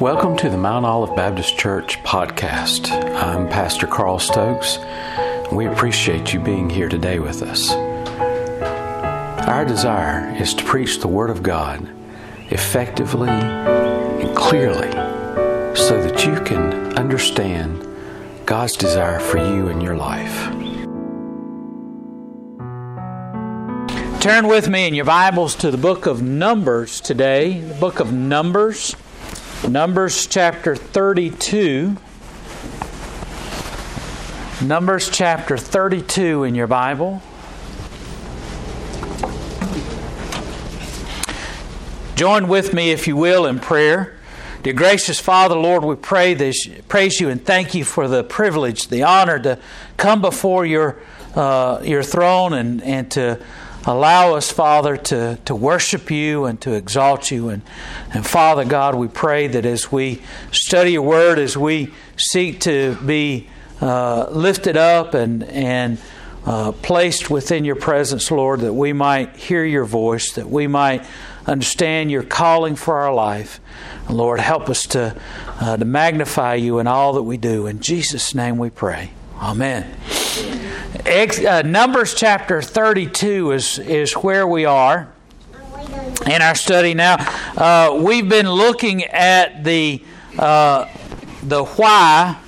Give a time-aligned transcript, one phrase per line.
[0.00, 2.90] Welcome to the Mount Olive Baptist Church podcast.
[3.14, 4.78] I'm Pastor Carl Stokes.
[5.50, 7.70] We appreciate you being here today with us.
[9.48, 11.88] Our desire is to preach the Word of God
[12.50, 14.90] effectively and clearly
[15.74, 17.88] so that you can understand
[18.44, 20.52] God's desire for you in your life.
[24.20, 28.12] Turn with me in your Bibles to the book of Numbers today, the book of
[28.12, 28.94] Numbers.
[29.64, 31.96] Numbers chapter 32.
[34.62, 37.20] Numbers chapter 32 in your Bible.
[42.14, 44.14] Join with me, if you will, in prayer.
[44.62, 48.88] Dear gracious Father, Lord, we pray this, praise you and thank you for the privilege,
[48.88, 49.58] the honor to
[49.96, 50.98] come before your,
[51.34, 53.40] uh, your throne and, and to
[53.86, 57.48] allow us, Father, to, to worship you and to exalt you.
[57.48, 57.62] And,
[58.12, 62.96] and Father God, we pray that as we study your word, as we seek to
[62.96, 63.48] be
[63.80, 65.98] uh, lifted up and, and
[66.44, 71.04] uh, placed within your presence, Lord, that we might hear your voice, that we might
[71.46, 73.60] understand your calling for our life.
[74.08, 75.20] And Lord, help us to,
[75.60, 77.66] uh, to magnify you in all that we do.
[77.66, 79.10] In Jesus' name we pray.
[79.40, 79.94] Amen.
[81.04, 85.08] Ex, uh, Numbers chapter 32 is, is where we are
[86.26, 87.16] in our study now.
[87.56, 90.02] Uh, we've been looking at the,
[90.38, 90.88] uh,
[91.42, 92.38] the why,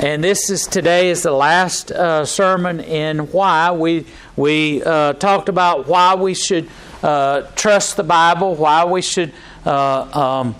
[0.00, 3.70] and this is today is the last uh, sermon in why.
[3.70, 6.68] We, we uh, talked about why we should
[7.02, 9.32] uh, trust the Bible, why we should
[9.66, 10.54] um,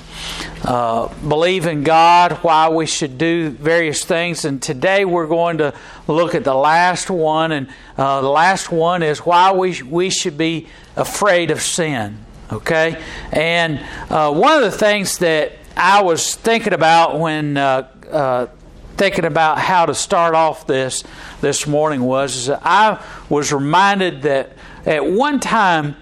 [0.64, 4.44] uh, believe in God, why we should do various things.
[4.44, 5.74] And today we're going to
[6.06, 7.52] look at the last one.
[7.52, 12.18] And uh, the last one is why we, we should be afraid of sin.
[12.50, 13.02] Okay?
[13.32, 18.46] And uh, one of the things that I was thinking about when uh, uh,
[18.96, 21.02] thinking about how to start off this
[21.40, 24.52] this morning was I was reminded that
[24.86, 25.96] at one time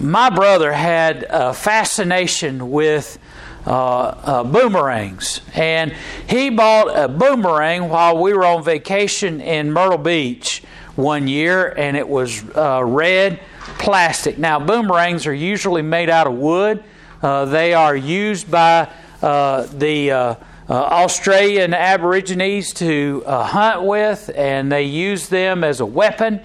[0.00, 3.18] my brother had a fascination with
[3.66, 5.40] uh, uh, boomerangs.
[5.54, 5.94] And
[6.28, 10.62] he bought a boomerang while we were on vacation in Myrtle Beach
[10.96, 13.40] one year, and it was uh, red
[13.78, 14.36] plastic.
[14.36, 16.82] Now, boomerangs are usually made out of wood,
[17.22, 18.88] uh, they are used by
[19.22, 20.34] uh, the uh,
[20.68, 26.40] Australian Aborigines to hunt with, and they use them as a weapon.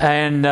[0.00, 0.44] And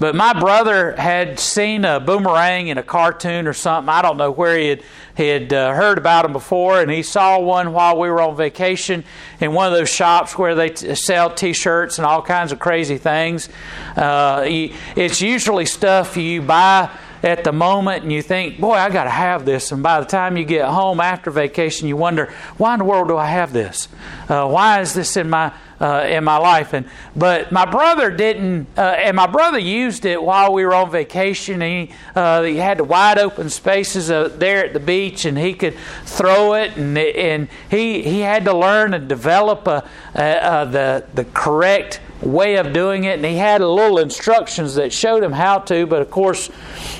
[0.00, 3.88] but my brother had seen a boomerang in a cartoon or something.
[3.88, 4.82] I don't know where he had
[5.16, 8.36] he had uh, heard about them before, and he saw one while we were on
[8.36, 9.04] vacation
[9.38, 12.96] in one of those shops where they t- sell T-shirts and all kinds of crazy
[12.96, 13.50] things.
[13.96, 16.90] Uh, he, it's usually stuff you buy
[17.22, 19.72] at the moment and you think, boy, I got to have this.
[19.72, 23.08] And by the time you get home after vacation, you wonder, why in the world
[23.08, 23.88] do I have this?
[24.28, 26.72] Uh, why is this in my uh, in my life.
[26.74, 26.86] And
[27.16, 31.60] but my brother didn't, uh, and my brother used it while we were on vacation.
[31.60, 35.54] He uh, he had the wide open spaces uh, there at the beach, and he
[35.54, 40.66] could throw it, and and he he had to learn and develop a, a, a
[40.66, 45.22] the the correct way of doing it and he had a little instructions that showed
[45.22, 46.50] him how to but of course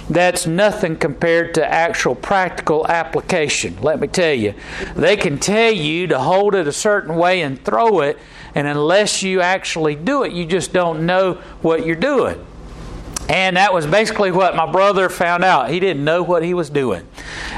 [0.09, 4.55] that's nothing compared to actual practical application let me tell you
[4.97, 8.19] they can tell you to hold it a certain way and throw it
[8.55, 12.45] and unless you actually do it, you just don't know what you're doing.
[13.29, 15.71] And that was basically what my brother found out.
[15.71, 17.07] He didn't know what he was doing.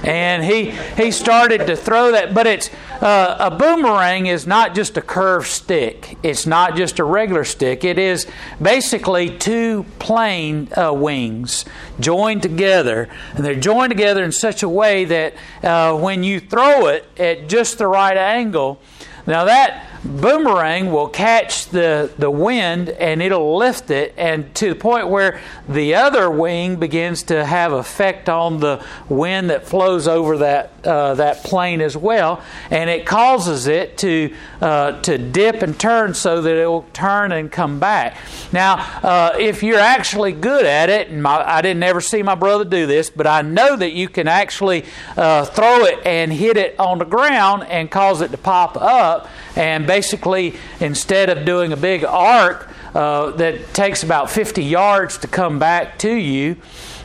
[0.05, 2.35] And he, he started to throw that.
[2.35, 7.05] But it's uh, a boomerang is not just a curved stick, it's not just a
[7.05, 7.85] regular stick.
[7.85, 8.27] It is
[8.61, 11.65] basically two plane uh, wings
[12.01, 13.09] joined together.
[13.35, 17.49] And they're joined together in such a way that uh, when you throw it at
[17.49, 18.81] just the right angle,
[19.27, 24.75] now that boomerang will catch the, the wind and it'll lift it and to the
[24.75, 30.39] point where the other wing begins to have effect on the wind that flows over
[30.39, 35.79] that uh, that plane as well and it causes it to uh, to dip and
[35.79, 38.17] turn so that it will turn and come back.
[38.53, 42.35] Now uh, if you're actually good at it and my, I didn't ever see my
[42.35, 44.85] brother do this but I know that you can actually
[45.17, 49.29] uh, throw it and hit it on the ground and cause it to pop up
[49.57, 55.27] and basically, instead of doing a big arc uh, that takes about 50 yards to
[55.27, 56.57] come back to you,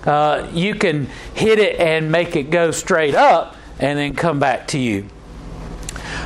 [0.08, 4.68] uh, you can hit it and make it go straight up and then come back
[4.70, 5.08] to you.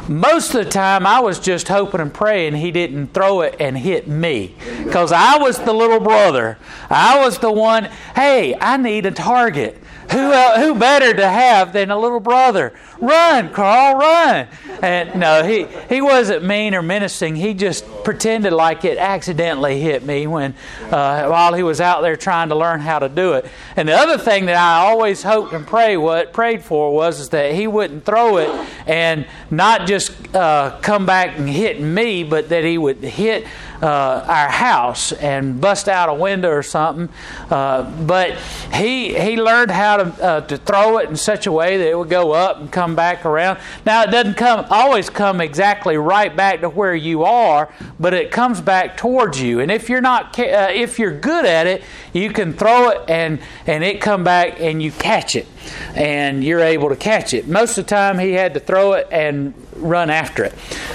[0.07, 3.77] Most of the time, I was just hoping and praying he didn't throw it and
[3.77, 4.55] hit me.
[4.83, 6.57] Because I was the little brother.
[6.89, 7.85] I was the one,
[8.15, 9.77] hey, I need a target.
[10.11, 12.73] who uh, who better to have than a little brother?
[13.01, 14.47] Run, Carl, run!
[14.83, 17.35] And no, he he wasn't mean or menacing.
[17.35, 20.53] He just pretended like it accidentally hit me when
[20.91, 23.45] uh, while he was out there trying to learn how to do it.
[23.75, 27.29] And the other thing that I always hoped and prayed what prayed for was is
[27.29, 28.49] that he wouldn't throw it
[28.85, 33.47] and not just uh, come back and hit me, but that he would hit
[33.81, 37.09] uh, our house and bust out a window or something.
[37.49, 38.37] Uh, but
[38.73, 41.97] he he learned how to uh, to throw it in such a way that it
[41.97, 43.59] would go up and come back around.
[43.85, 48.31] Now it doesn't come always come exactly right back to where you are, but it
[48.31, 49.59] comes back towards you.
[49.59, 51.83] And if you're not uh, if you're good at it,
[52.13, 55.47] you can throw it and and it come back and you catch it
[55.95, 57.47] and you're able to catch it.
[57.47, 60.53] Most of the time, he had to throw it and run after it,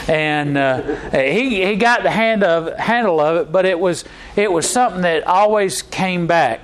[0.09, 4.05] and uh, he he got the hand of handle of it, but it was
[4.37, 6.61] it was something that always came back.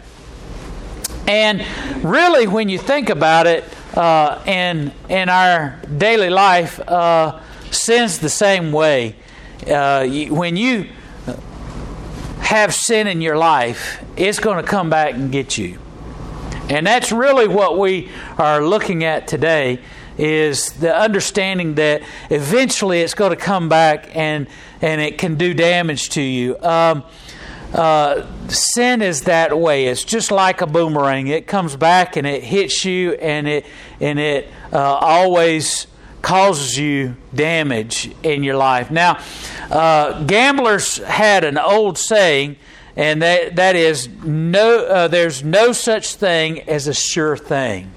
[1.26, 1.64] And
[2.04, 3.64] really, when you think about it,
[3.96, 7.40] uh, in in our daily life, uh,
[7.70, 9.16] sin's the same way.
[9.66, 10.88] Uh, when you
[12.40, 15.78] have sin in your life, it's going to come back and get you.
[16.68, 19.80] And that's really what we are looking at today
[20.18, 24.46] is the understanding that eventually it's going to come back and
[24.80, 26.58] and it can do damage to you.
[26.60, 27.04] Um,
[27.72, 29.86] uh, sin is that way.
[29.86, 31.28] It's just like a boomerang.
[31.28, 33.66] It comes back and it hits you, and it
[34.00, 35.86] and it uh, always
[36.20, 38.90] causes you damage in your life.
[38.90, 39.20] Now,
[39.70, 42.56] uh, gamblers had an old saying
[42.96, 47.90] and that, that is no, uh, there's no such thing as a sure thing.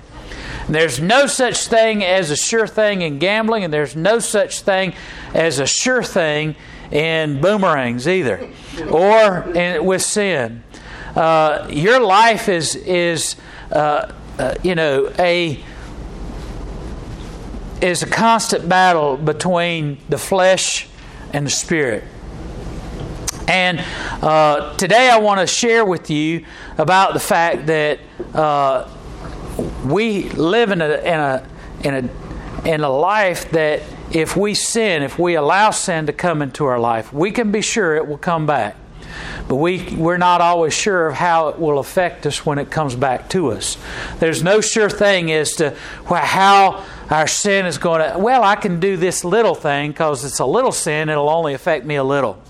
[0.67, 4.93] There's no such thing as a sure thing in gambling, and there's no such thing
[5.33, 6.55] as a sure thing
[6.91, 8.49] in boomerangs either,
[8.89, 10.63] or in, with sin.
[11.15, 13.35] Uh, your life is is
[13.71, 15.63] uh, uh, you know a
[17.81, 20.87] is a constant battle between the flesh
[21.31, 22.03] and the spirit.
[23.47, 23.83] And
[24.23, 26.45] uh, today I want to share with you
[26.79, 27.99] about the fact that
[28.33, 28.89] uh,
[29.85, 31.47] we live in a, in a
[31.83, 36.41] in a in a life that if we sin, if we allow sin to come
[36.41, 38.75] into our life, we can be sure it will come back.
[39.47, 42.95] But we, we're not always sure of how it will affect us when it comes
[42.95, 43.77] back to us.
[44.19, 45.75] There's no sure thing as to
[46.07, 50.39] how our sin is going to, well, I can do this little thing because it's
[50.39, 52.41] a little sin, it'll only affect me a little.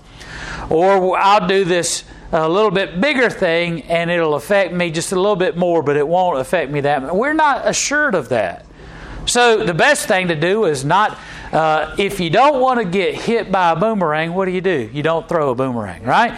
[0.70, 5.16] Or I'll do this a little bit bigger thing and it'll affect me just a
[5.16, 7.12] little bit more, but it won't affect me that much.
[7.12, 8.66] We're not assured of that.
[9.26, 11.18] So the best thing to do is not,
[11.52, 14.88] uh, if you don't want to get hit by a boomerang, what do you do?
[14.92, 16.32] You don't throw a boomerang, right?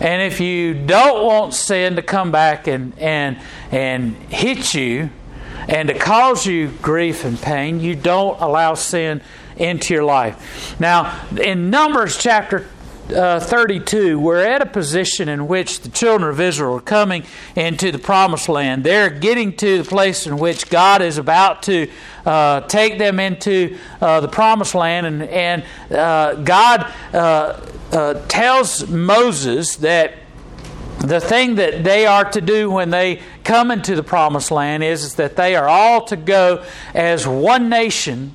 [0.00, 3.38] And if you don't want sin to come back and, and,
[3.70, 5.10] and hit you
[5.68, 9.22] and to cause you grief and pain, you don't allow sin
[9.56, 10.78] into your life.
[10.78, 12.66] Now, in Numbers chapter
[13.14, 17.24] uh, 32, we're at a position in which the children of Israel are coming
[17.54, 18.84] into the promised land.
[18.84, 21.88] They're getting to the place in which God is about to
[22.24, 25.06] uh, take them into uh, the promised land.
[25.06, 27.60] And, and uh, God uh,
[27.92, 30.14] uh, tells Moses that
[30.98, 35.04] the thing that they are to do when they come into the promised land is,
[35.04, 36.64] is that they are all to go
[36.94, 38.34] as one nation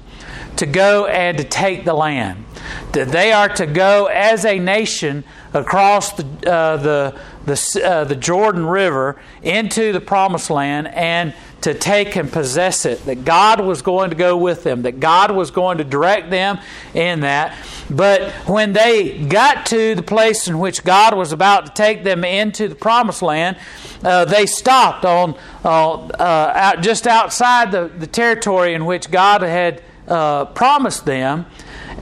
[0.58, 2.46] to go and to take the land
[2.94, 5.24] that they are to go as a nation
[5.54, 11.74] across the, uh, the, the, uh, the Jordan River into the promised land and to
[11.74, 13.06] take and possess it.
[13.06, 16.60] That God was going to go with them, that God was going to direct them
[16.94, 17.56] in that.
[17.90, 22.24] But when they got to the place in which God was about to take them
[22.24, 23.58] into the promised land,
[24.04, 29.84] uh, they stopped on uh, out, just outside the, the territory in which God had
[30.08, 31.46] uh, promised them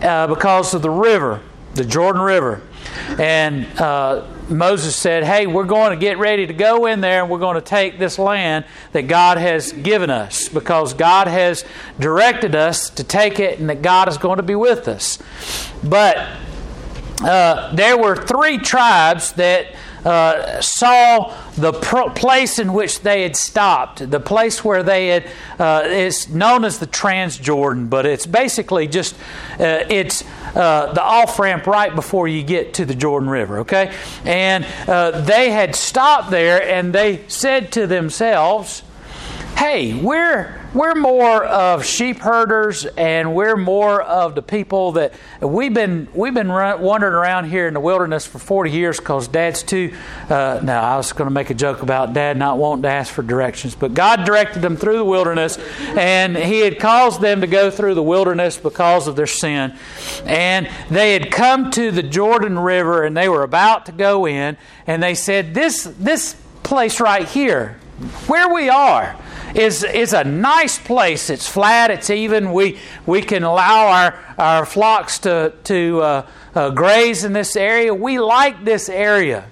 [0.01, 1.41] uh, because of the river,
[1.75, 2.61] the Jordan River.
[3.17, 7.29] And uh, Moses said, Hey, we're going to get ready to go in there and
[7.29, 11.65] we're going to take this land that God has given us because God has
[11.99, 15.19] directed us to take it and that God is going to be with us.
[15.83, 16.17] But
[17.21, 19.67] uh, there were three tribes that
[20.05, 25.83] uh, saw the place in which they had stopped, the place where they had, uh,
[25.85, 29.15] it's known as the Transjordan, but it's basically just,
[29.59, 30.23] uh, it's
[30.55, 33.93] uh, the off ramp right before you get to the Jordan River, okay?
[34.25, 38.83] And uh, they had stopped there and they said to themselves,
[39.57, 45.73] hey, we're we're more of sheep herders, and we're more of the people that we've
[45.73, 49.63] been we've been run, wandering around here in the wilderness for forty years because Dad's
[49.63, 49.93] too.
[50.29, 53.13] Uh, now I was going to make a joke about Dad not wanting to ask
[53.13, 57.47] for directions, but God directed them through the wilderness, and He had caused them to
[57.47, 59.75] go through the wilderness because of their sin,
[60.25, 64.57] and they had come to the Jordan River, and they were about to go in,
[64.87, 67.77] and they said, "This this place right here,
[68.27, 69.15] where we are."
[69.55, 71.29] is is a nice place.
[71.29, 71.91] It's flat.
[71.91, 72.51] It's even.
[72.51, 77.93] We we can allow our our flocks to to uh, uh, graze in this area.
[77.93, 79.45] We like this area.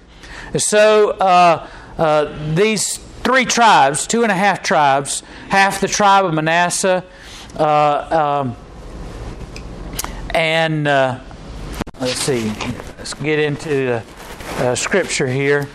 [0.56, 6.32] So uh, uh these three tribes, two and a half tribes, half the tribe of
[6.32, 7.04] Manasseh,
[7.56, 8.56] uh, um,
[10.34, 11.20] and uh,
[12.00, 12.52] let's see.
[12.98, 14.02] Let's get into
[14.74, 15.68] scripture here.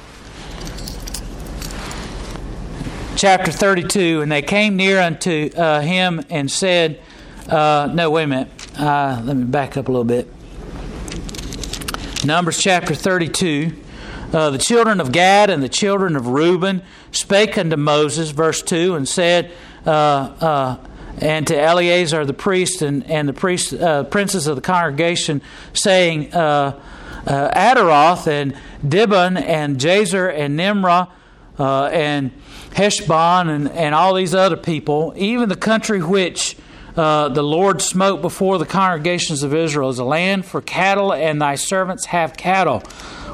[3.24, 7.00] Chapter 32, and they came near unto uh, him and said,
[7.48, 8.78] uh, No, wait a minute.
[8.78, 10.28] Uh, let me back up a little bit.
[12.26, 13.82] Numbers chapter 32.
[14.34, 16.82] Uh, the children of Gad and the children of Reuben
[17.14, 19.54] spake unto Moses, verse 2, and said,
[19.88, 20.78] uh, uh,
[21.20, 23.74] and to Eleazar the priest and, and the priest,
[24.10, 26.30] princes of the congregation, saying,
[27.26, 28.54] Ataroth and
[28.86, 31.08] Dibon and Jazer and Nimrah
[31.60, 32.32] and
[32.74, 36.58] Heshbon and, and all these other people, even the country which
[36.96, 41.42] uh, the Lord smote before the congregations of Israel is a land for cattle, and
[41.42, 42.84] thy servants have cattle.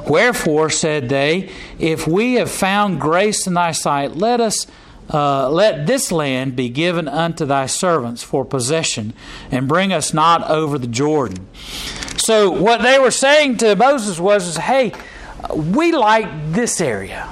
[0.08, 4.66] Wherefore, said they, if we have found grace in thy sight, let us
[5.12, 9.12] uh, let this land be given unto thy servants for possession,
[9.50, 11.48] and bring us not over the Jordan.
[12.16, 14.92] So, what they were saying to Moses was, hey,
[15.54, 17.28] we like this area.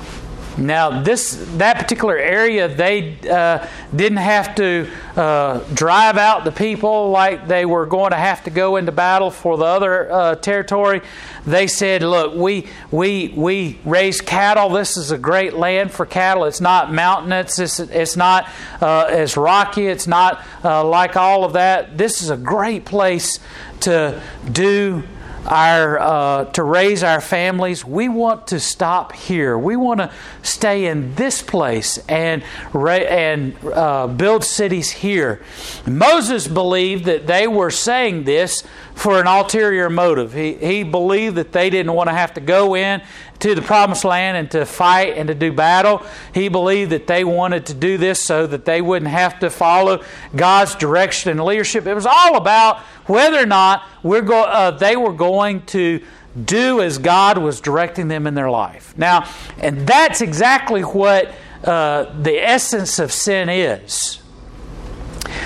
[0.58, 7.10] Now, this that particular area, they uh, didn't have to uh, drive out the people
[7.10, 11.02] like they were going to have to go into battle for the other uh, territory.
[11.46, 14.70] They said, "Look, we we we raise cattle.
[14.70, 16.44] This is a great land for cattle.
[16.44, 17.58] It's not mountainous.
[17.58, 18.48] It's, it's not
[18.80, 19.86] uh, as rocky.
[19.86, 21.96] It's not uh, like all of that.
[21.96, 23.38] This is a great place
[23.80, 25.04] to do."
[25.48, 29.58] Our uh, to raise our families, we want to stop here.
[29.58, 30.12] We want to
[30.42, 32.42] stay in this place and
[32.74, 35.42] and uh, build cities here.
[35.86, 38.62] Moses believed that they were saying this
[38.94, 40.34] for an ulterior motive.
[40.34, 43.02] He he believed that they didn't want to have to go in
[43.40, 46.02] to the promised land and to fight and to do battle.
[46.34, 50.02] He believed that they wanted to do this so that they wouldn't have to follow
[50.34, 51.86] God's direction and leadership.
[51.86, 56.02] It was all about whether or not we're go- uh, they were going to
[56.44, 58.96] do as God was directing them in their life.
[58.96, 59.28] Now,
[59.58, 61.32] and that's exactly what
[61.64, 64.20] uh, the essence of sin is.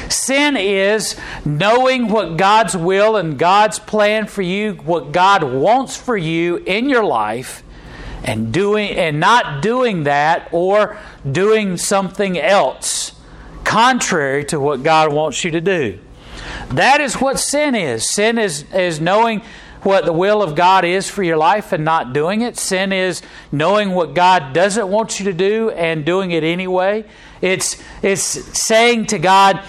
[0.09, 6.17] Sin is knowing what God's will and God's plan for you, what God wants for
[6.17, 7.63] you in your life,
[8.25, 10.97] and doing and not doing that or
[11.31, 13.13] doing something else
[13.65, 15.99] contrary to what God wants you to do.
[16.71, 18.13] That is what sin is.
[18.13, 19.43] Sin is, is knowing
[19.83, 22.57] what the will of God is for your life and not doing it.
[22.57, 27.05] Sin is knowing what God doesn't want you to do and doing it anyway.
[27.41, 29.61] It's, it's saying to God,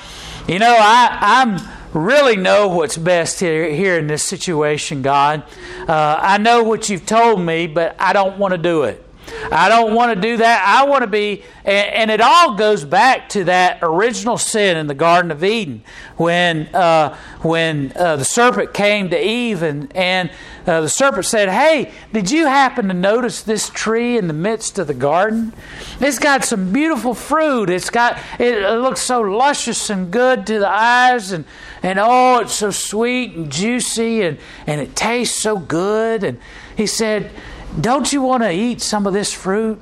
[0.48, 1.58] you know, I, I'm
[1.94, 5.44] really know what's best here, here in this situation, God.
[5.88, 9.03] Uh, I know what you've told me, but I don't want to do it.
[9.52, 10.64] I don't want to do that.
[10.66, 14.94] I want to be, and, it all goes back to that original sin in the
[14.94, 15.84] Garden of Eden
[16.18, 20.30] when uh, when uh, the serpent came to Eve and and
[20.68, 24.80] uh, the serpent said, "Hey, did you happen to notice this tree in the midst
[24.80, 25.54] of the garden?
[26.00, 27.70] It's got some beautiful fruit.
[27.70, 31.46] It's got it, it looks so luscious and good to the eyes, and
[31.82, 36.40] and oh, it's so sweet and juicy, and and it tastes so good." And
[36.78, 37.32] he said
[37.80, 39.80] don't you want to eat some of this fruit?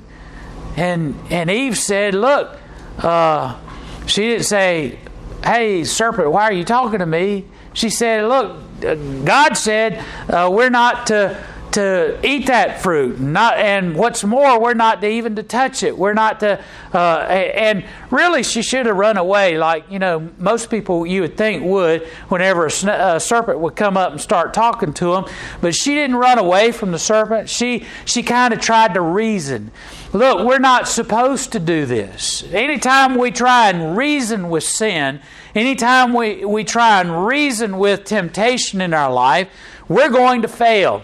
[0.78, 2.58] And, and Eve said, Look,
[3.00, 3.60] uh,
[4.06, 5.00] she didn't say,
[5.44, 7.46] Hey, serpent, why are you talking to me?
[7.74, 11.44] She said, Look, uh, God said uh, we're not to
[11.74, 13.20] to eat that fruit.
[13.20, 15.98] Not, and what's more, we're not to even to touch it.
[15.98, 16.64] We're not to.
[16.94, 21.38] Uh, and really, she should have run away, like you know most people you would
[21.38, 25.26] think would, whenever a, a serpent would come up and start talking to them.
[25.62, 27.50] But she didn't run away from the serpent.
[27.50, 29.72] She she kind of tried to reason.
[30.14, 32.44] Look, we're not supposed to do this.
[32.52, 35.22] Anytime we try and reason with sin,
[35.56, 39.48] anytime we, we try and reason with temptation in our life,
[39.88, 41.04] we're going to fail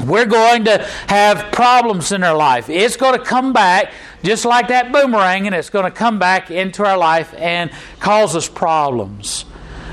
[0.00, 0.78] we're going to
[1.08, 2.68] have problems in our life.
[2.68, 6.50] It's going to come back just like that boomerang, and it's going to come back
[6.50, 9.44] into our life and cause us problems.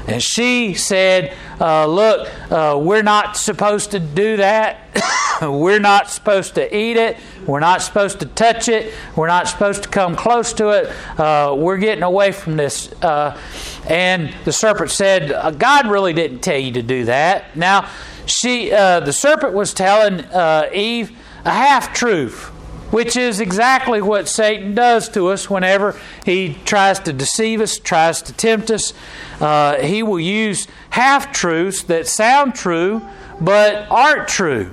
[0.08, 4.80] And she said, uh, Look, uh, we're not supposed to do that.
[5.42, 7.18] we're not supposed to eat it.
[7.48, 8.94] We're not supposed to touch it.
[9.16, 11.20] We're not supposed to come close to it.
[11.20, 12.92] Uh, we're getting away from this.
[13.02, 13.40] Uh,
[13.88, 17.56] and the serpent said, uh, God really didn't tell you to do that.
[17.56, 17.90] Now,
[18.26, 20.26] she, uh, the serpent was telling
[20.74, 22.52] Eve a half truth
[22.92, 28.22] which is exactly what Satan does to us whenever he tries to deceive us, tries
[28.22, 28.94] to tempt us.
[29.42, 33.02] Uh, he will use half truths that sound true
[33.42, 34.72] but aren't true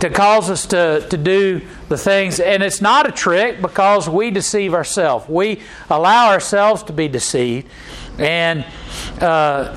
[0.00, 2.40] to cause us to, to do the things.
[2.40, 5.28] And it's not a trick because we deceive ourselves.
[5.28, 7.68] We allow ourselves to be deceived.
[8.18, 8.64] And
[9.20, 9.76] uh,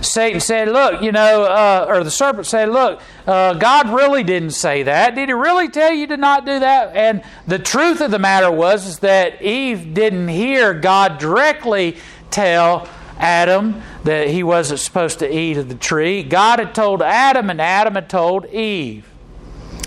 [0.00, 4.50] Satan said, Look, you know, uh, or the serpent said, Look, uh, God really didn't
[4.50, 5.14] say that.
[5.14, 6.94] Did he really tell you to not do that?
[6.94, 11.96] And the truth of the matter was is that Eve didn't hear God directly
[12.30, 12.88] tell
[13.18, 16.22] Adam that he wasn't supposed to eat of the tree.
[16.22, 19.08] God had told Adam, and Adam had told Eve.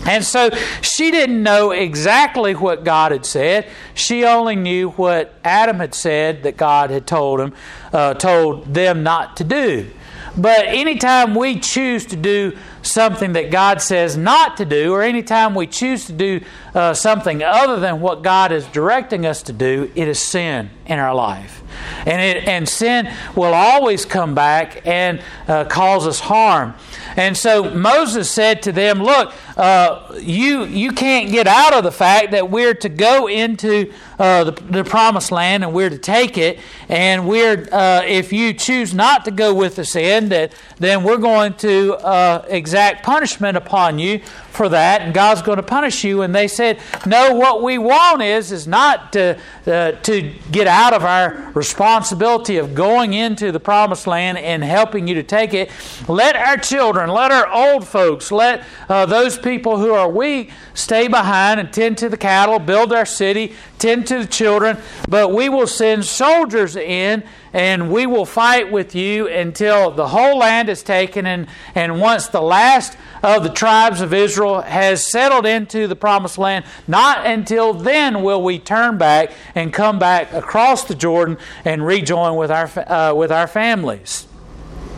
[0.06, 0.50] And so
[0.80, 3.68] she didn't know exactly what God had said.
[3.94, 7.52] She only knew what Adam had said that God had told him,
[7.92, 9.90] uh, told them not to do.
[10.36, 15.54] But anytime we choose to do something that God says not to do, or anytime
[15.54, 16.40] we choose to do
[16.74, 20.98] uh, something other than what God is directing us to do, it is sin in
[20.98, 21.59] our life.
[22.06, 26.74] And, it, and sin will always come back and uh, cause us harm.
[27.16, 31.92] And so Moses said to them, Look, uh, you, you can't get out of the
[31.92, 36.38] fact that we're to go into uh, the, the, promised land and we're to take
[36.38, 36.60] it.
[36.88, 41.18] And we're, uh, if you choose not to go with us in, that, then we're
[41.18, 46.22] going to uh, exact punishment upon you for that, and God's going to punish you.
[46.22, 50.92] And they said, No, what we want is is not to uh, to get out
[50.92, 55.70] of our responsibility of going into the promised land and helping you to take it.
[56.08, 61.06] Let our children, let our old folks, let uh, those people who are weak stay
[61.06, 64.78] behind and tend to the cattle, build our city, tend to the children.
[65.06, 70.38] But we will send soldiers in and we will fight with you until the whole
[70.38, 75.46] land is taken and, and once the last of the tribes of Israel has settled
[75.46, 80.84] into the promised land, not until then will we turn back and come back across
[80.84, 84.26] the Jordan and rejoin with our, uh, with our families.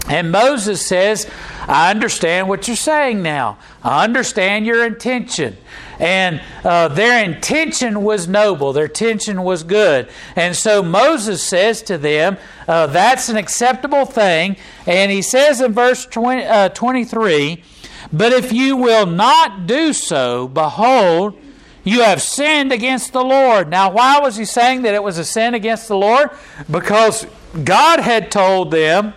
[0.09, 1.31] And Moses says,
[1.69, 3.59] I understand what you're saying now.
[3.85, 5.57] I understand your intention.
[6.01, 10.09] And uh, their intention was noble, their intention was good.
[10.35, 14.57] And so Moses says to them, uh, That's an acceptable thing.
[14.87, 17.63] And he says in verse 20, uh, 23,
[18.12, 21.38] But if you will not do so, behold,
[21.85, 23.68] you have sinned against the Lord.
[23.68, 26.31] Now, why was he saying that it was a sin against the Lord?
[26.70, 27.27] Because
[27.64, 29.14] God had told them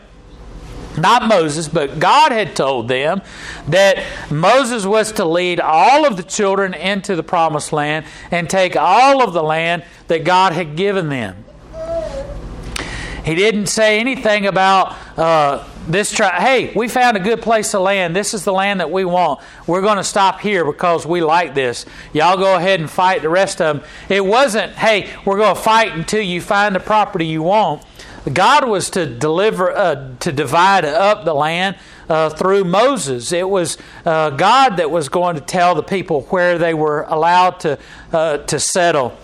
[0.98, 3.22] not Moses, but God had told them
[3.68, 8.76] that Moses was to lead all of the children into the promised land and take
[8.76, 11.44] all of the land that God had given them.
[13.26, 16.12] He didn't say anything about uh, this.
[16.12, 18.16] Tri- hey, we found a good place to land.
[18.16, 19.40] This is the land that we want.
[19.68, 21.86] We're going to stop here because we like this.
[22.14, 23.88] Y'all go ahead and fight the rest of them.
[24.10, 27.84] It wasn't, hey, we're going to fight until you find the property you want.
[28.32, 31.78] God was to deliver, uh, to divide up the land
[32.10, 33.32] uh, through Moses.
[33.32, 37.60] It was uh, God that was going to tell the people where they were allowed
[37.62, 37.78] to
[38.12, 39.18] uh, to settle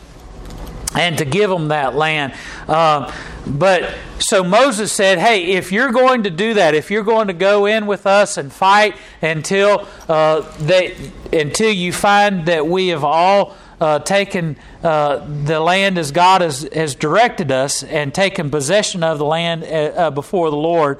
[0.95, 2.33] and to give them that land.
[2.67, 3.11] Um,
[3.47, 7.33] but so Moses said, "Hey, if you're going to do that, if you're going to
[7.33, 13.03] go in with us and fight until uh, they, until you find that we have
[13.03, 19.03] all." uh, taken uh, the land as God has, has directed us and taken possession
[19.03, 20.99] of the land uh, uh before the Lord,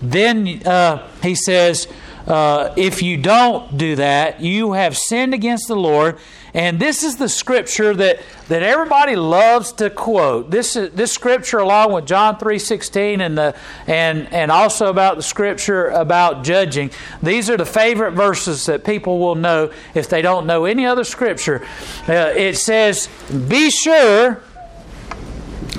[0.00, 1.88] then uh, he says,
[2.26, 6.18] uh, if you don't do that, you have sinned against the Lord.
[6.54, 10.50] And this is the scripture that, that everybody loves to quote.
[10.50, 15.22] This this scripture, along with John three sixteen and the and and also about the
[15.22, 16.90] scripture about judging.
[17.22, 21.04] These are the favorite verses that people will know if they don't know any other
[21.04, 21.64] scripture.
[22.06, 23.08] Uh, it says,
[23.48, 24.42] "Be sure."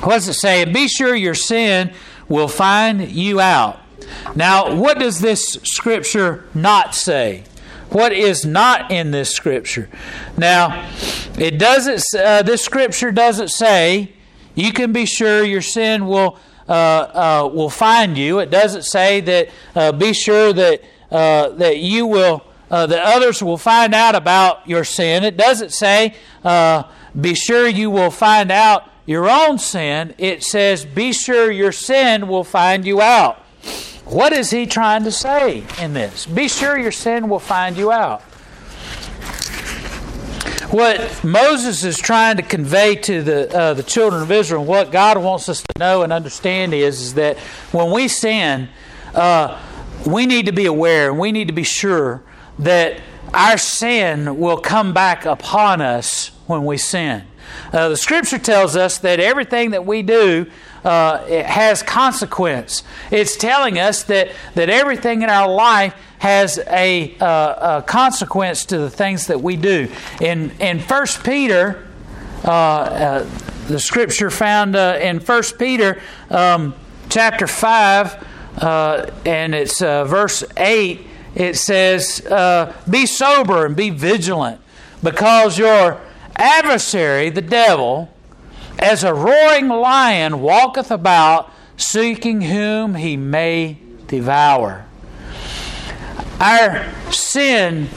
[0.01, 0.65] What does it say?
[0.65, 1.93] Be sure your sin
[2.27, 3.79] will find you out.
[4.36, 7.43] Now, what does this scripture not say?
[7.93, 9.88] What is not in this scripture?
[10.36, 10.89] Now,
[11.38, 12.03] it doesn't.
[12.19, 14.13] Uh, this scripture doesn't say
[14.56, 18.39] you can be sure your sin will uh, uh, will find you.
[18.39, 19.49] It doesn't say that.
[19.75, 24.67] Uh, be sure that uh, that you will uh, that others will find out about
[24.67, 25.23] your sin.
[25.23, 26.15] It doesn't say,
[27.19, 30.15] be sure you will find out your own sin.
[30.17, 33.39] It says, be sure your sin will find you out.
[34.05, 36.25] What is he trying to say in this?
[36.25, 38.21] Be sure your sin will find you out.
[40.71, 45.17] What Moses is trying to convey to the uh, the children of Israel, what God
[45.19, 47.37] wants us to know and understand is, is that
[47.71, 48.69] when we sin,
[49.13, 49.61] uh,
[50.05, 52.23] we need to be aware and we need to be sure
[52.59, 52.99] that
[53.33, 57.23] our sin will come back upon us when we sin.
[57.71, 60.47] Uh, the Scripture tells us that everything that we do
[60.83, 62.83] uh, it has consequence.
[63.11, 68.77] It's telling us that, that everything in our life has a, uh, a consequence to
[68.77, 69.89] the things that we do.
[70.21, 71.87] In, in 1 Peter,
[72.45, 73.29] uh, uh,
[73.67, 76.73] the scripture found uh, in 1 Peter um,
[77.09, 82.21] chapter 5, uh, and it's verse 8, it says,
[82.89, 84.61] Be sober and be vigilant,
[85.01, 85.99] because your
[86.35, 88.12] adversary, the devil,
[88.83, 94.85] as a roaring lion walketh about, seeking whom he may devour.
[96.39, 97.87] Our sin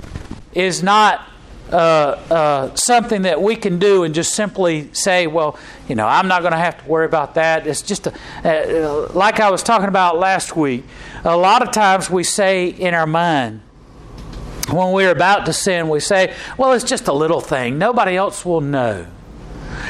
[0.55, 1.29] is not
[1.73, 6.29] uh, uh, something that we can do and just simply say, well, you know, I'm
[6.29, 7.67] not going to have to worry about that.
[7.67, 8.13] It's just a,
[8.45, 10.85] uh, like I was talking about last week.
[11.25, 13.61] A lot of times we say in our mind,
[14.71, 17.77] when we're about to sin, we say, well, it's just a little thing.
[17.77, 19.09] Nobody else will know.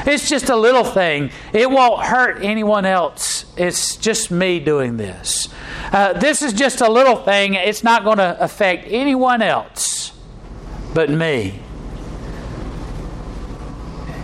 [0.05, 1.31] It's just a little thing.
[1.53, 3.45] It won't hurt anyone else.
[3.57, 5.49] It's just me doing this.
[5.91, 7.53] Uh, this is just a little thing.
[7.53, 9.97] It's not going to affect anyone else
[10.93, 11.59] but me.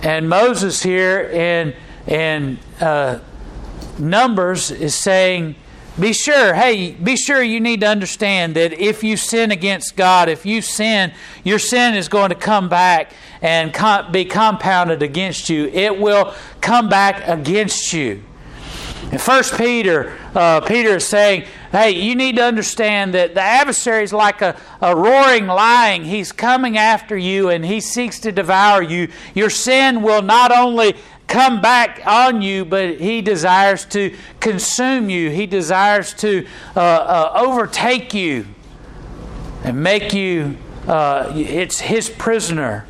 [0.01, 1.75] And Moses here in
[2.07, 3.19] in uh,
[3.99, 5.55] Numbers is saying,
[5.99, 10.27] be sure, hey, be sure you need to understand that if you sin against God,
[10.27, 13.71] if you sin, your sin is going to come back and
[14.11, 15.67] be compounded against you.
[15.67, 18.23] It will come back against you.
[19.11, 24.03] In First Peter, uh, Peter is saying, "Hey, you need to understand that the adversary
[24.03, 26.03] is like a, a roaring lion.
[26.03, 29.09] He's coming after you, and he seeks to devour you.
[29.35, 30.95] Your sin will not only
[31.27, 35.29] come back on you, but he desires to consume you.
[35.29, 38.45] He desires to uh, uh, overtake you
[39.63, 40.57] and make you
[40.87, 42.85] uh, it's his prisoner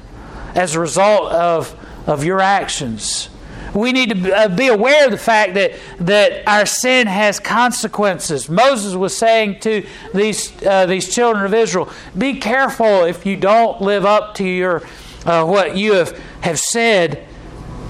[0.55, 1.75] as a result of,
[2.07, 3.29] of your actions.
[3.73, 8.49] We need to uh, be aware of the fact that, that our sin has consequences.
[8.49, 13.81] Moses was saying to these, uh, these children of Israel, Be careful if you don't
[13.81, 14.83] live up to your,
[15.25, 17.25] uh, what you have, have said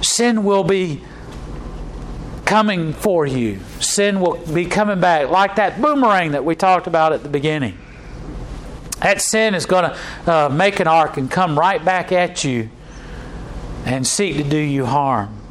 [0.04, 1.02] sin will be
[2.46, 3.60] coming for you.
[3.80, 7.78] Sin will be coming back, like that boomerang that we talked about at the beginning.
[9.00, 12.70] That sin is going to uh, make an arc and come right back at you
[13.86, 15.43] and seek to do you harm.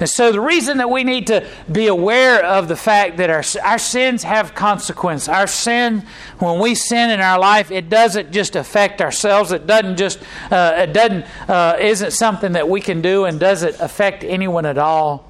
[0.00, 3.42] And so, the reason that we need to be aware of the fact that our,
[3.64, 6.04] our sins have consequence, our sin,
[6.38, 9.52] when we sin in our life, it doesn't just affect ourselves.
[9.52, 13.80] It doesn't just, uh, it doesn't, uh, isn't something that we can do and doesn't
[13.80, 15.25] affect anyone at all.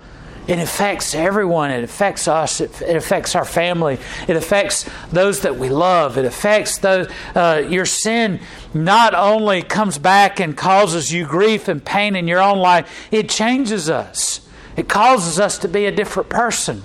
[0.46, 1.72] It affects everyone.
[1.72, 2.60] It affects us.
[2.60, 3.98] It, affects our family.
[4.28, 6.18] It affects those that we love.
[6.18, 7.08] It affects those.
[7.34, 8.40] Uh, your sin
[8.72, 13.28] not only comes back and causes you grief and pain in your own life, it
[13.28, 14.46] changes us.
[14.76, 16.82] It causes us to be a different person.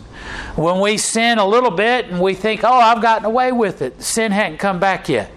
[0.55, 4.01] When we sin a little bit and we think, oh, I've gotten away with it,
[4.01, 5.29] sin hadn't come back yet.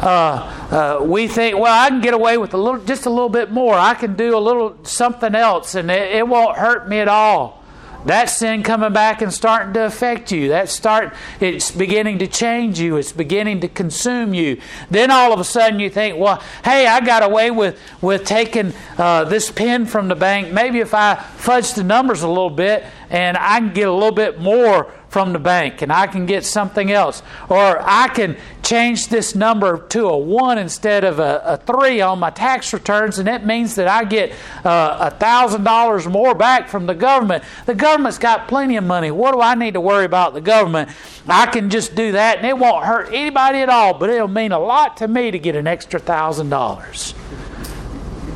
[0.00, 3.28] Uh, uh, we think, well, I can get away with a little, just a little
[3.28, 3.74] bit more.
[3.74, 7.64] I can do a little something else, and it, it won't hurt me at all.
[8.06, 10.50] That sin coming back and starting to affect you.
[10.50, 12.96] That start it's beginning to change you.
[12.98, 14.60] It's beginning to consume you.
[14.90, 18.72] Then all of a sudden you think, well, hey, I got away with with taking
[18.96, 20.52] uh, this pen from the bank.
[20.52, 24.14] Maybe if I fudge the numbers a little bit and I can get a little
[24.14, 27.22] bit more from the bank and I can get something else.
[27.48, 32.18] Or I can change this number to a 1 instead of a, a 3 on
[32.18, 36.84] my tax returns, and that means that I get uh, a $1,000 more back from
[36.84, 37.44] the government.
[37.64, 39.10] The government's got plenty of money.
[39.10, 40.90] What do I need to worry about the government?
[41.26, 44.52] I can just do that, and it won't hurt anybody at all, but it'll mean
[44.52, 47.14] a lot to me to get an extra $1,000.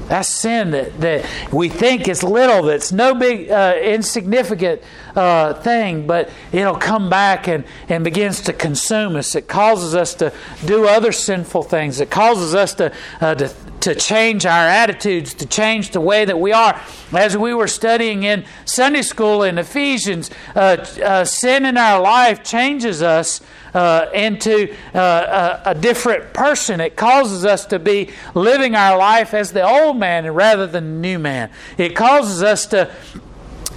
[0.08, 4.82] That's sin that, that we think is little, that's no big, uh, insignificant
[5.16, 9.34] uh, thing, but it'll come back and, and begins to consume us.
[9.34, 10.32] It causes us to
[10.64, 12.00] do other sinful things.
[12.00, 16.38] It causes us to, uh, to to change our attitudes, to change the way that
[16.38, 16.80] we are.
[17.12, 22.44] As we were studying in Sunday school in Ephesians, uh, uh, sin in our life
[22.44, 23.40] changes us
[23.72, 26.80] uh, into uh, a, a, different person.
[26.80, 31.00] It causes us to be living our life as the old man rather than the
[31.00, 31.50] new man.
[31.78, 32.90] It causes us to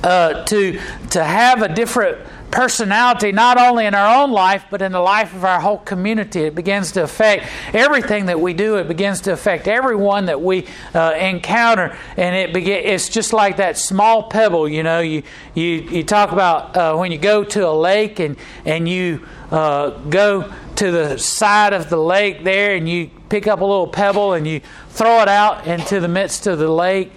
[0.03, 0.79] uh, to
[1.11, 2.17] to have a different
[2.53, 6.41] personality not only in our own life but in the life of our whole community.
[6.41, 8.77] It begins to affect everything that we do.
[8.77, 11.97] It begins to affect everyone that we uh, encounter.
[12.15, 14.99] And it begin, it's just like that small pebble you know.
[14.99, 15.23] You
[15.55, 19.89] you, you talk about uh, when you go to a lake and and you uh,
[20.09, 24.33] go to the side of the lake there and you pick up a little pebble
[24.33, 27.11] and you throw it out into the midst of the lake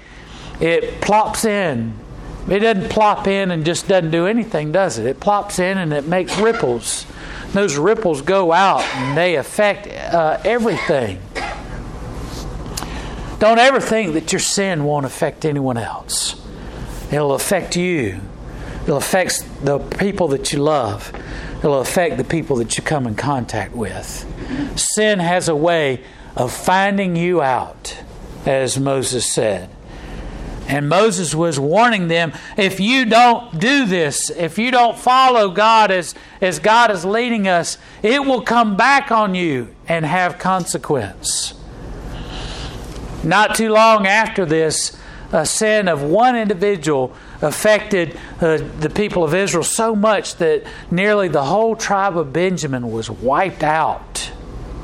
[0.61, 1.95] it plops in
[2.49, 5.07] it doesn't plop in and just doesn't do anything, does it?
[5.07, 7.07] It plops in and it makes ripples.
[7.53, 11.21] Those ripples go out and they affect uh, everything.
[13.39, 16.41] Don't ever think that your sin won't affect anyone else.
[17.13, 18.21] It'll affect you.
[18.85, 21.13] It'll affect the people that you love.
[21.59, 24.25] It'll affect the people that you come in contact with.
[24.77, 26.03] Sin has a way
[26.37, 27.97] of finding you out,
[28.45, 29.69] as Moses said.
[30.69, 35.91] And Moses was warning them if you don't do this, if you don't follow God
[35.91, 41.55] as, as God is leading us, it will come back on you and have consequence.
[43.23, 44.97] Not too long after this,
[45.33, 51.29] a sin of one individual affected uh, the people of Israel so much that nearly
[51.29, 54.31] the whole tribe of Benjamin was wiped out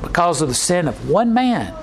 [0.01, 1.73] because of the sin of one man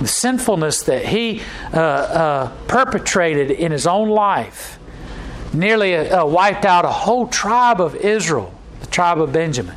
[0.00, 4.78] the sinfulness that he uh, uh, perpetrated in his own life
[5.52, 9.76] nearly uh, wiped out a whole tribe of Israel, the tribe of Benjamin.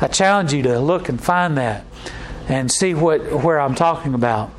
[0.00, 1.84] I challenge you to look and find that
[2.48, 4.50] and see what where I'm talking about.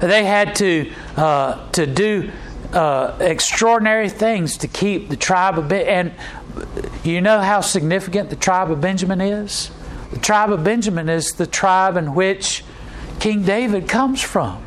[0.00, 2.30] They had to uh, to do
[2.72, 6.12] uh, extraordinary things to keep the tribe of and
[7.02, 9.70] you know how significant the tribe of Benjamin is.
[10.12, 12.64] The tribe of Benjamin is the tribe in which
[13.18, 14.62] King David comes from.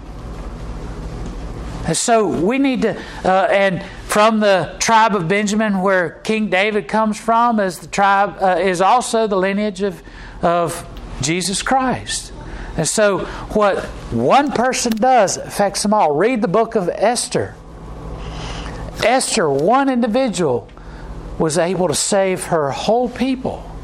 [1.87, 6.87] And so we need to, uh, and from the tribe of Benjamin, where King David
[6.87, 10.01] comes from, is the tribe uh, is also the lineage of
[10.41, 10.87] of
[11.21, 12.33] Jesus Christ.
[12.75, 13.19] And so,
[13.53, 16.15] what one person does affects them all.
[16.15, 17.55] Read the book of Esther.
[19.03, 20.67] Esther, one individual,
[21.37, 23.74] was able to save her whole people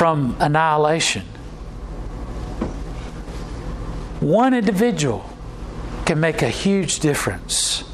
[0.00, 1.20] from annihilation.
[4.20, 5.28] One individual
[6.06, 7.84] can make a huge difference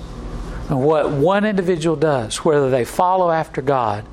[0.70, 4.06] in what one individual does, whether they follow after God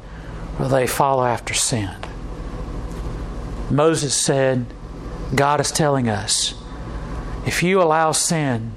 [0.58, 1.92] or they follow after sin.
[3.70, 4.66] Moses said,
[5.36, 6.56] God is telling us,
[7.46, 8.72] if you allow sin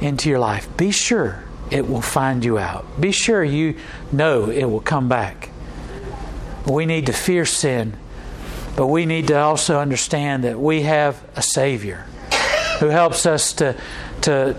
[0.00, 2.86] into your life, be sure it will find you out.
[3.00, 3.76] Be sure you
[4.12, 5.50] know it will come back.
[6.64, 7.96] We need to fear sin
[8.76, 12.06] but we need to also understand that we have a Savior
[12.78, 13.74] who helps us to,
[14.20, 14.56] to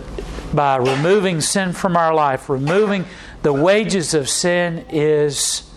[0.53, 3.05] by removing sin from our life, removing
[3.43, 5.69] the wages of sin is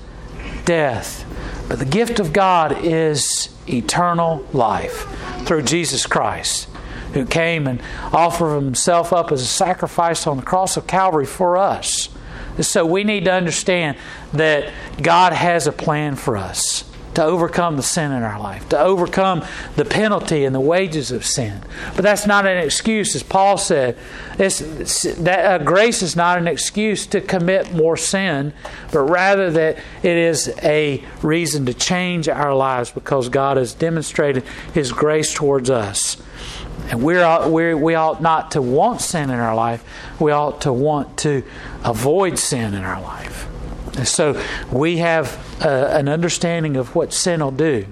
[0.64, 1.26] death.
[1.68, 5.07] But the gift of God is eternal life
[5.44, 6.68] through Jesus Christ,
[7.12, 11.57] who came and offered himself up as a sacrifice on the cross of Calvary for
[11.57, 12.09] us.
[12.61, 13.96] So we need to understand
[14.33, 18.79] that God has a plan for us to overcome the sin in our life, to
[18.79, 19.44] overcome
[19.77, 21.61] the penalty and the wages of sin.
[21.96, 23.96] But that's not an excuse, as Paul said.
[24.37, 28.53] that, uh, grace is not an excuse to commit more sin,
[28.92, 34.44] but rather that it is a reason to change our lives because God has demonstrated
[34.73, 36.16] His grace towards us.
[36.90, 39.85] And we're, we ought not to want sin in our life,
[40.20, 41.44] we ought to want to
[41.85, 43.46] avoid sin in our life.
[44.05, 47.87] So we have uh, an understanding of what sin will do.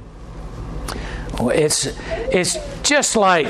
[1.40, 1.86] It's,
[2.32, 3.46] it's just like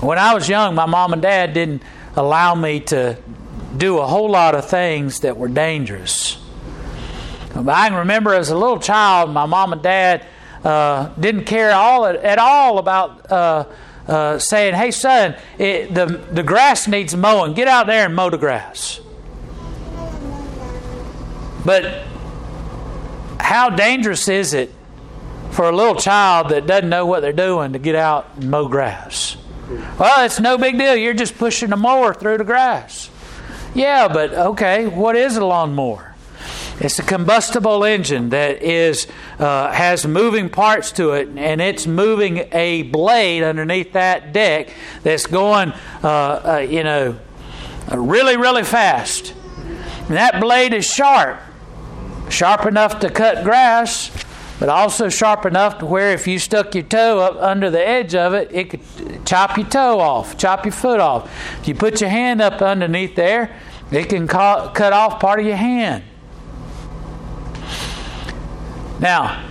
[0.00, 1.82] when I was young, my mom and dad didn't
[2.16, 3.16] allow me to
[3.76, 6.38] do a whole lot of things that were dangerous.
[7.54, 10.26] I can remember as a little child, my mom and dad
[10.64, 13.64] uh, didn't care all at all about uh,
[14.06, 17.54] uh, saying, "Hey, son, it, the the grass needs mowing.
[17.54, 19.00] Get out there and mow the grass."
[21.70, 22.02] But
[23.38, 24.74] how dangerous is it
[25.52, 28.66] for a little child that doesn't know what they're doing to get out and mow
[28.66, 29.36] grass?
[29.96, 30.96] Well, it's no big deal.
[30.96, 33.08] You're just pushing a mower through the grass.
[33.72, 36.16] Yeah, but okay, what is a lawnmower?
[36.80, 39.06] It's a combustible engine that is
[39.38, 44.70] uh, has moving parts to it, and it's moving a blade underneath that deck
[45.04, 47.16] that's going, uh, uh, you know,
[47.92, 49.34] really, really fast.
[50.08, 51.38] And that blade is sharp,
[52.30, 54.10] sharp enough to cut grass,
[54.58, 58.14] but also sharp enough to where if you stuck your toe up under the edge
[58.14, 61.30] of it, it could chop your toe off, chop your foot off.
[61.60, 63.56] If you put your hand up underneath there,
[63.90, 66.04] it can cut off part of your hand.
[69.00, 69.46] Now,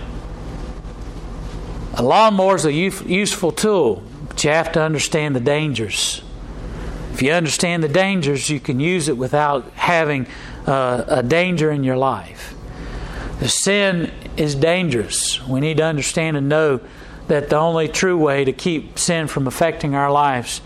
[1.94, 6.22] a lawnmower is a useful tool, but you have to understand the dangers.
[7.12, 10.28] If you understand the dangers, you can use it without having
[10.66, 12.54] uh, a danger in your life.
[13.40, 15.44] The sin is dangerous.
[15.46, 16.80] We need to understand and know
[17.28, 20.60] that the only true way to keep sin from affecting our lives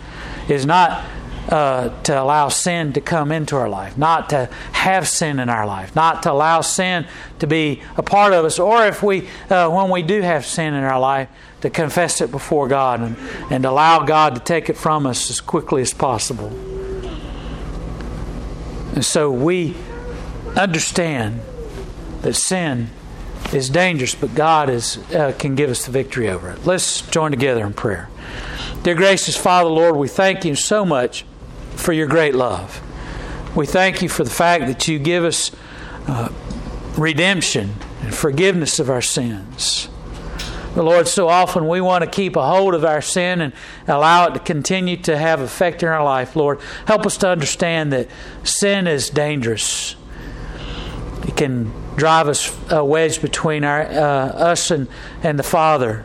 [0.49, 1.05] is not
[1.49, 5.67] uh, to allow sin to come into our life, not to have sin in our
[5.67, 7.07] life, not to allow sin
[7.39, 10.75] to be a part of us, or if we, uh, when we do have sin
[10.75, 11.29] in our life,
[11.61, 13.17] to confess it before God and,
[13.53, 16.49] and allow God to take it from us as quickly as possible.
[18.95, 19.77] And so we
[20.57, 21.41] understand
[22.25, 22.89] that sin
[23.53, 26.65] is dangerous, but God is, uh, can give us the victory over it.
[26.65, 28.09] Let's join together in prayer.
[28.83, 31.25] Dear gracious Father, Lord, we thank you so much
[31.77, 32.81] for your great love.
[33.55, 35.51] We thank you for the fact that you give us
[36.09, 36.31] uh,
[36.97, 39.89] redemption and forgiveness of our sins.
[40.75, 43.53] But Lord, so often we want to keep a hold of our sin and
[43.87, 46.35] allow it to continue to have effect in our life.
[46.35, 48.09] Lord, help us to understand that
[48.43, 49.95] sin is dangerous.
[51.27, 54.89] It can drive us a wedge between our, uh, us and,
[55.23, 56.05] and the Father.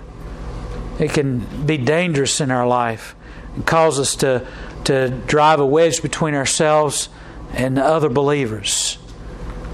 [1.00, 3.16] It can be dangerous in our life
[3.56, 4.46] and cause us to
[4.86, 7.10] to drive a wedge between ourselves
[7.54, 8.98] and other believers,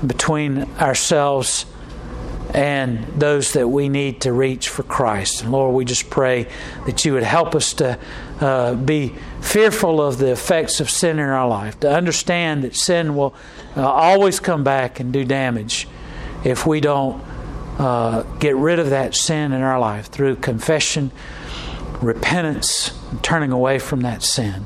[0.06, 1.66] between ourselves
[2.54, 5.44] and those that we need to reach for Christ.
[5.44, 6.48] And Lord, we just pray
[6.86, 7.98] that you would help us to
[8.40, 13.16] uh, be fearful of the effects of sin in our life, to understand that sin
[13.16, 13.34] will
[13.78, 15.88] uh, always come back and do damage
[16.44, 17.24] if we don't
[17.78, 21.12] uh, get rid of that sin in our life through confession,
[22.02, 24.66] repentance, and turning away from that sin.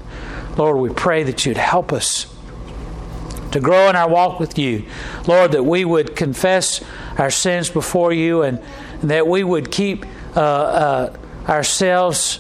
[0.58, 2.34] Lord, we pray that you'd help us
[3.52, 4.86] to grow in our walk with you.
[5.28, 6.84] Lord, that we would confess
[7.18, 8.62] our sins before you and
[9.04, 12.40] that we would keep uh, uh, ourselves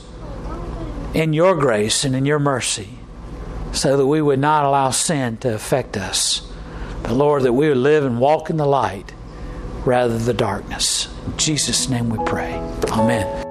[1.13, 2.89] in your grace and in your mercy
[3.71, 6.51] so that we would not allow sin to affect us.
[7.03, 9.13] But Lord, that we would live and walk in the light
[9.85, 11.07] rather than the darkness.
[11.25, 12.53] In Jesus' name we pray.
[12.89, 13.48] Amen.